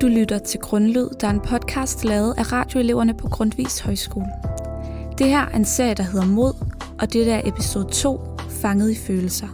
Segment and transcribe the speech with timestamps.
[0.00, 4.26] Du lytter til Grundlyd, der er en podcast lavet af radioeleverne på Grundvis Højskole.
[5.18, 6.52] Det her er en serie, der hedder Mod,
[7.00, 9.48] og det er episode 2, Fanget i følelser.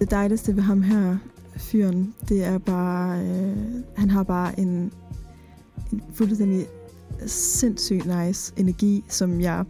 [0.00, 1.16] Det dejligste ved ham her,
[1.56, 3.56] fyren, det er bare, øh,
[3.96, 4.92] han har bare en,
[5.92, 6.66] en fuldstændig
[7.26, 9.64] sindssygt nice energi, som jeg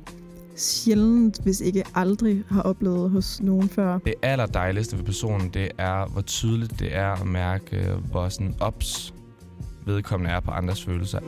[0.56, 3.98] sjældent, hvis ikke aldrig, har oplevet hos nogen før.
[3.98, 8.55] Det aller dejligste ved personen, det er, hvor tydeligt det er at mærke, hvor sådan
[8.61, 9.15] ops
[9.87, 11.19] vedkommende er på andres følelser.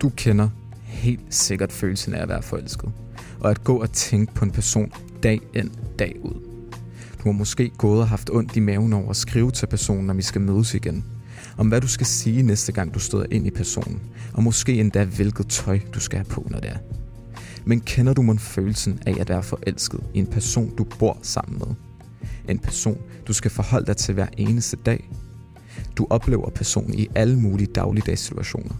[0.00, 0.48] Du kender
[0.82, 2.92] helt sikkert følelsen af at være forelsket.
[3.40, 4.92] Og at gå og tænke på en person
[5.22, 6.34] dag ind, dag ud.
[7.18, 10.18] Du har måske gået og haft ondt i maven over at skrive til personen, om
[10.18, 11.04] I skal mødes igen.
[11.56, 14.00] Om hvad du skal sige næste gang, du støder ind i personen.
[14.32, 16.78] Og måske endda, hvilket tøj du skal have på, når det er.
[17.64, 21.58] Men kender du mon følelsen af at være forelsket i en person, du bor sammen
[21.58, 21.74] med?
[22.48, 25.10] En person, du skal forholde dig til hver eneste dag?
[25.96, 28.74] Du oplever personen i alle mulige dagligdags situationer.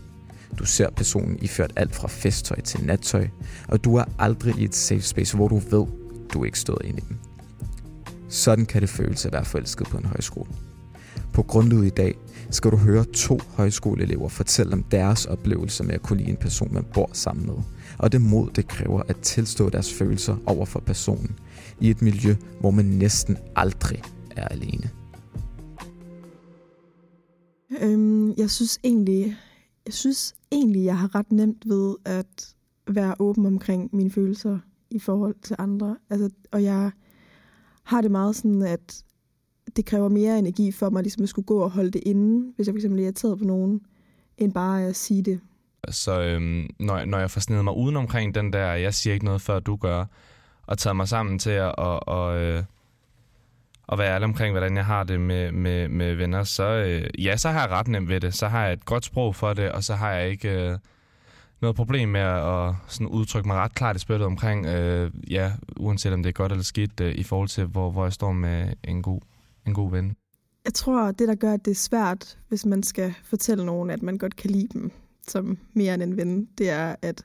[0.58, 3.28] Du ser personen iført alt fra festtøj til nattøj,
[3.68, 5.86] og du er aldrig i et safe space, hvor du ved,
[6.32, 7.16] du ikke støder ind i dem.
[8.28, 10.50] Sådan kan det føles at være forelsket på en højskole.
[11.36, 12.18] På grundlyd i dag
[12.50, 16.74] skal du høre to højskoleelever fortælle om deres oplevelse med at kunne lide en person,
[16.74, 17.54] man bor sammen med,
[17.98, 21.38] og det mod, det kræver at tilstå deres følelser over for personen
[21.80, 24.02] i et miljø, hvor man næsten aldrig
[24.36, 24.90] er alene.
[27.80, 29.36] Øhm, jeg synes egentlig,
[29.86, 32.54] jeg synes egentlig, jeg har ret nemt ved at
[32.88, 34.58] være åben omkring mine følelser
[34.90, 35.96] i forhold til andre.
[36.10, 36.90] Altså, og jeg
[37.82, 39.02] har det meget sådan, at
[39.76, 42.66] det kræver mere energi for mig ligesom at skulle gå og holde det inde, hvis
[42.66, 43.80] jeg fx er irriteret på nogen,
[44.38, 45.40] end bare at sige det.
[45.88, 49.24] Så øhm, når, når jeg får snedet mig uden omkring den der, jeg siger ikke
[49.24, 50.04] noget før du gør,
[50.66, 52.62] og taget mig sammen til at og, og, øh,
[53.86, 57.36] og være ærlig omkring, hvordan jeg har det med, med, med venner, så øh, ja,
[57.36, 58.34] så har jeg ret nemt ved det.
[58.34, 60.78] Så har jeg et godt sprog for det, og så har jeg ikke øh,
[61.60, 65.52] noget problem med at, at sådan udtrykke mig ret klart i spillet omkring, øh, ja,
[65.76, 68.32] uanset om det er godt eller skidt, øh, i forhold til, hvor, hvor jeg står
[68.32, 69.20] med en god,
[69.66, 70.16] en god ven.
[70.64, 74.02] Jeg tror, det der gør, at det er svært, hvis man skal fortælle nogen, at
[74.02, 74.92] man godt kan lide dem
[75.28, 77.22] som mere end en ven, det er, at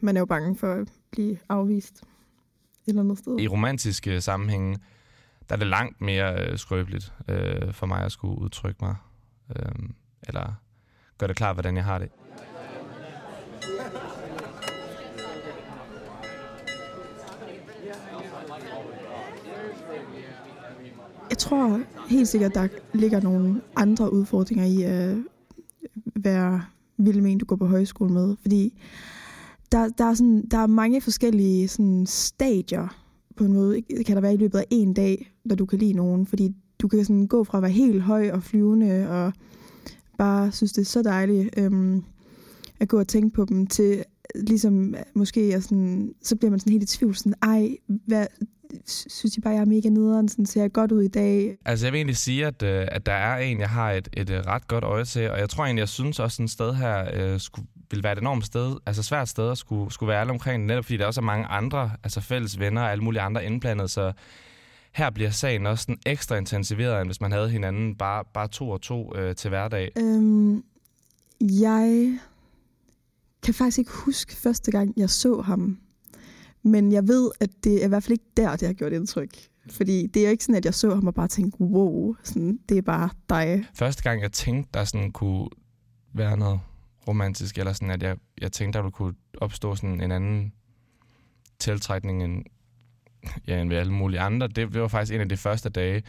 [0.00, 2.06] man er jo bange for at blive afvist et
[2.86, 3.40] eller andet sted.
[3.40, 4.78] I romantiske sammenhænge,
[5.48, 8.96] der er det langt mere øh, skrøbeligt øh, for mig at skulle udtrykke mig,
[9.56, 9.72] øh,
[10.28, 10.54] eller
[11.18, 12.08] gøre det klart, hvordan jeg har det.
[21.52, 25.16] Tror helt sikkert, der ligger nogle andre udfordringer i øh,
[26.16, 26.62] at være
[26.96, 28.36] vild med en, du går på højskole med.
[28.40, 28.80] Fordi
[29.72, 33.04] der, der, er, sådan, der er mange forskellige sådan, stadier
[33.36, 33.82] på en måde.
[33.96, 36.26] Det kan der være i løbet af en dag, når du kan lide nogen.
[36.26, 39.32] Fordi du kan sådan gå fra at være helt høj og flyvende og
[40.18, 42.04] bare synes, det er så dejligt øhm,
[42.80, 46.60] at gå og tænke på dem, til ligesom øh, måske er sådan, så bliver man
[46.60, 47.76] sådan helt i tvivl, sådan, ej,
[48.06, 48.26] hvad,
[48.86, 51.56] synes I bare, jeg er mega nederen, sådan ser jeg godt ud i dag.
[51.64, 54.30] Altså jeg vil egentlig sige, at, øh, at der er en, jeg har et, et
[54.30, 56.74] øh, ret godt øje til, og jeg tror egentlig, jeg synes også, sådan et sted
[56.74, 60.20] her øh, skulle, vil være et enormt sted, altså svært sted at skulle, skulle være
[60.20, 63.22] alle omkring, netop fordi der også er mange andre, altså fælles venner og alle mulige
[63.22, 64.12] andre indblandet, så
[64.92, 68.70] her bliver sagen også sådan ekstra intensiveret, end hvis man havde hinanden bare, bare to
[68.70, 69.92] og to øh, til hverdag.
[69.96, 70.64] Øhm,
[71.40, 72.18] jeg
[73.42, 75.78] kan faktisk ikke huske første gang, jeg så ham.
[76.64, 79.30] Men jeg ved, at det er i hvert fald ikke der, det har gjort indtryk.
[79.70, 82.58] Fordi det er jo ikke sådan, at jeg så ham og bare tænkte, wow, sådan,
[82.68, 83.64] det er bare dig.
[83.74, 85.48] Første gang, jeg tænkte, der sådan kunne
[86.14, 86.60] være noget
[87.08, 90.52] romantisk, eller sådan, at jeg, jeg tænkte, der kunne opstå sådan en anden
[91.58, 92.44] tiltrækning end,
[93.46, 96.02] ja, end ved alle mulige andre, det, det var faktisk en af de første dage.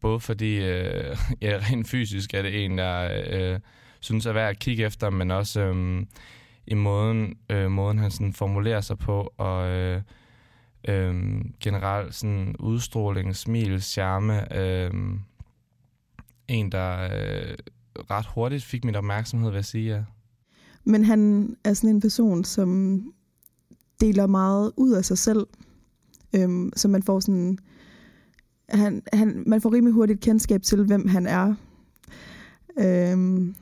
[0.00, 3.60] Både fordi, øh, ja, rent fysisk er det en, der øh,
[4.00, 5.60] synes er værd at kigge efter, men også...
[5.60, 6.06] Øh,
[6.72, 10.02] i måden, øh, måden han sådan formulerer sig på, og øh,
[10.88, 11.14] øh,
[11.60, 14.58] generelt sådan udstråling, smil, charme.
[14.58, 14.90] Øh,
[16.48, 17.54] en, der øh,
[18.10, 20.04] ret hurtigt fik min opmærksomhed, vil jeg sige, ja.
[20.84, 23.02] Men han er sådan en person, som
[24.00, 25.46] deler meget ud af sig selv,
[26.34, 27.58] øhm, så man får sådan...
[28.68, 31.54] Han, han, man får rimelig hurtigt kendskab til, hvem han er.
[32.78, 33.54] Øhm,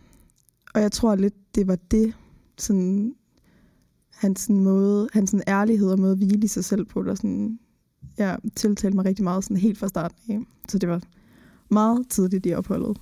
[0.75, 2.15] og jeg tror lidt, det var det,
[2.63, 3.15] sådan,
[4.11, 7.59] hans sådan måde, hans sådan ærlighed og måde at hvile sig selv på, der sådan,
[8.19, 10.41] ja, tiltalte mig rigtig meget sådan helt fra starten af.
[10.69, 11.03] Så det var
[11.69, 12.97] meget tidligt i opholdet.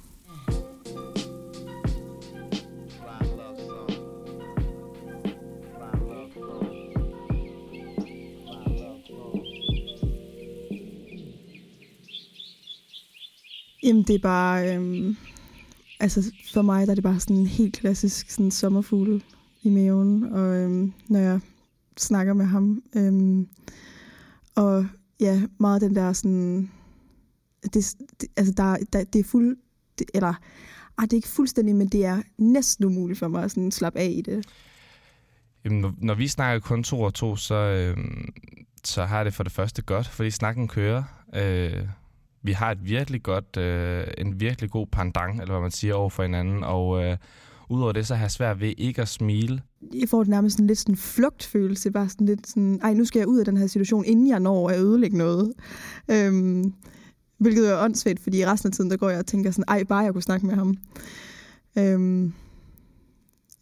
[13.83, 14.77] Jamen, det er bare...
[14.77, 15.17] Øhm,
[16.01, 19.21] altså, for mig der er det bare sådan en helt klassisk sådan sommerfugle
[19.63, 21.41] i maven, og øhm, når jeg
[21.97, 22.83] snakker med ham.
[22.97, 23.49] Øhm,
[24.55, 24.87] og
[25.21, 26.71] ja, meget den der sådan...
[27.63, 29.57] Det, det, altså, der, der, det er fuld...
[29.99, 30.35] Det, eller,
[30.99, 33.99] ah, det er ikke fuldstændig, men det er næsten umuligt for mig at sådan slappe
[33.99, 34.47] af i det.
[35.65, 37.97] Jamen, når, vi snakker kun to og to, så, øh,
[38.85, 41.03] så har det for det første godt, fordi snakken kører.
[41.35, 41.87] Øh,
[42.43, 46.11] vi har et virkelig godt, øh, en virkelig god pandang, eller hvad man siger, over
[46.11, 47.17] for hinanden, og øh,
[47.71, 49.63] udover det, så har jeg svært ved ikke at smile.
[49.95, 53.29] Jeg får nærmest sådan lidt sådan flugtfølelse, bare sådan lidt sådan, ej, nu skal jeg
[53.29, 55.53] ud af den her situation, inden jeg når at ødelægge noget.
[56.11, 56.75] Øhm,
[57.39, 59.99] hvilket er åndssvagt, fordi resten af tiden, der går jeg og tænker sådan, ej, bare
[59.99, 60.77] jeg kunne snakke med ham.
[61.79, 62.33] Øhm,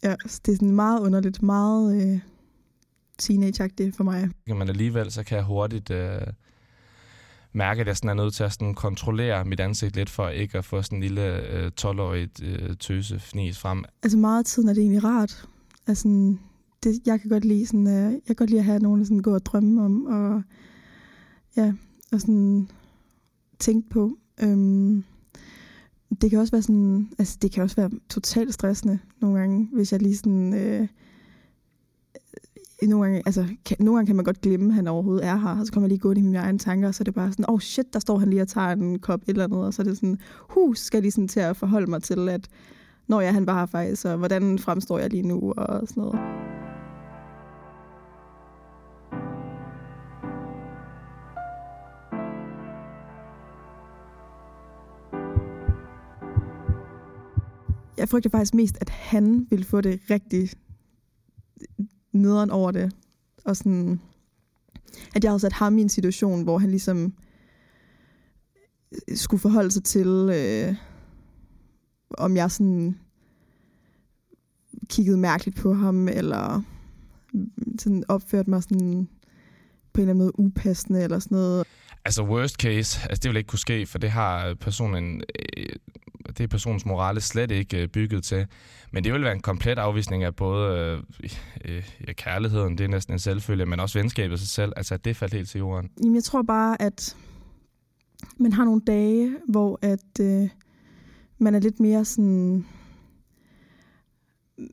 [0.03, 0.15] ja,
[0.45, 2.19] det er sådan meget underligt, meget øh,
[3.17, 4.29] teenage for mig.
[4.47, 6.21] Men alligevel, så kan jeg hurtigt øh,
[7.57, 10.57] mærke, at jeg sådan er nødt til at sådan kontrollere mit ansigt lidt, for ikke
[10.57, 13.83] at få sådan en lille øh, 12-årig øh, tøse fnis frem.
[14.03, 15.47] Altså meget af tiden er det egentlig rart.
[15.87, 16.35] Altså,
[16.83, 19.05] det, jeg kan godt lide sådan, øh, jeg kan godt lide at have nogen, der
[19.05, 20.43] sådan går og drømme om, og
[21.57, 21.73] ja,
[22.11, 22.69] og sådan
[23.59, 24.17] tænke på.
[24.41, 25.03] Øhm,
[26.21, 29.91] det kan også være sådan, altså det kan også være totalt stressende nogle gange, hvis
[29.91, 30.87] jeg lige sådan, øh,
[32.85, 35.59] nogle gange, altså, kan, nogle gange kan man godt glemme, at han overhovedet er her,
[35.59, 37.13] og så kommer jeg lige gå ind i mine egne tanker, og så er det
[37.13, 39.65] bare sådan, oh shit, der står han lige og tager en kop et eller andet,
[39.65, 40.17] og så er det sådan,
[40.49, 42.47] hus skal jeg lige sådan til at forholde mig til, at
[43.07, 46.19] når jeg han var her faktisk, og hvordan fremstår jeg lige nu, og sådan noget.
[57.97, 60.49] Jeg frygter faktisk mest, at han vil få det rigtig
[62.17, 62.91] nederen over det.
[63.45, 64.01] Og sådan,
[65.15, 67.13] at jeg havde sat ham i en situation, hvor han ligesom
[68.91, 70.75] øh, skulle forholde sig til, øh,
[72.09, 72.99] om jeg sådan
[74.89, 76.61] kiggede mærkeligt på ham, eller
[77.33, 79.07] mm, sådan opførte mig sådan
[79.93, 81.65] på en eller anden måde upassende, eller sådan noget.
[82.05, 85.21] Altså worst case, altså det vil ikke kunne ske, for det har personen
[85.57, 85.65] øh,
[86.27, 88.47] det er personens morale slet ikke øh, bygget til.
[88.91, 91.31] Men det vil være en komplet afvisning af både øh,
[91.65, 91.83] øh,
[92.13, 94.73] kærligheden, det er næsten en selvfølge, men også venskabet sig selv.
[94.75, 95.89] Altså, det faldt helt til jorden.
[96.03, 97.15] Jamen, jeg tror bare, at
[98.37, 100.49] man har nogle dage, hvor at øh,
[101.37, 102.65] man er lidt mere sådan...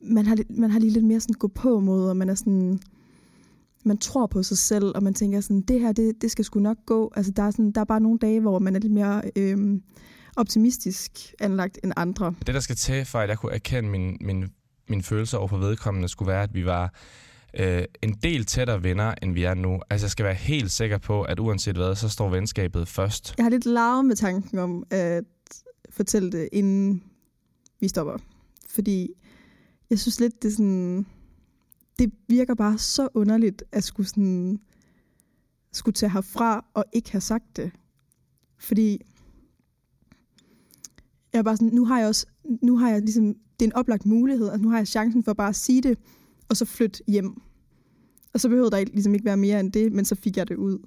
[0.03, 2.79] Man har, man har lige lidt mere sådan gå på mod, og man er sådan
[3.85, 6.59] man tror på sig selv, og man tænker sådan, det her, det, det skal sgu
[6.59, 7.11] nok gå.
[7.15, 9.79] Altså, der er, sådan, der er bare nogle dage, hvor man er lidt mere øh,
[10.35, 12.35] optimistisk anlagt end andre.
[12.47, 14.49] Det, der skal til, for at jeg kunne erkende min, min,
[14.89, 16.93] min følelser over for vedkommende, skulle være, at vi var
[17.59, 19.79] øh, en del tættere venner, end vi er nu.
[19.89, 23.33] Altså, jeg skal være helt sikker på, at uanset hvad, så står venskabet først.
[23.37, 25.23] Jeg har lidt lavet med tanken om at
[25.89, 27.03] fortælle det, inden
[27.79, 28.17] vi stopper.
[28.69, 29.09] Fordi
[29.89, 31.05] jeg synes lidt, det sådan...
[31.99, 34.59] Det virker bare så underligt, at skulle sådan
[35.71, 37.71] skulle tage herfra og ikke have sagt det.
[38.59, 39.01] Fordi
[41.35, 42.25] jeg var bare sådan, nu har jeg også,
[42.61, 45.33] nu har jeg ligesom, det er en oplagt mulighed, og nu har jeg chancen for
[45.33, 45.97] bare at sige det,
[46.49, 47.41] og så flytte hjem.
[48.33, 50.55] Og så behøvede der ligesom ikke være mere end det, men så fik jeg det
[50.55, 50.79] ud.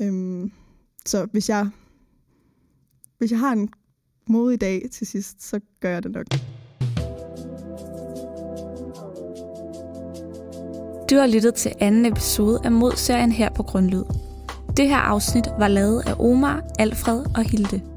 [0.00, 0.52] Øhm,
[1.06, 1.70] så hvis jeg,
[3.18, 3.68] hvis jeg har en
[4.28, 6.26] modig dag til sidst, så gør jeg det nok.
[11.10, 14.04] Du har lyttet til anden episode af Mod-serien her på Grundlyd.
[14.76, 17.93] Det her afsnit var lavet af Omar, Alfred og Hilde.